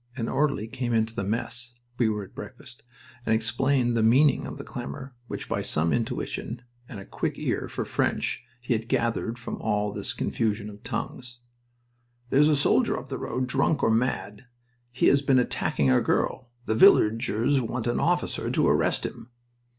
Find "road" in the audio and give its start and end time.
13.19-13.45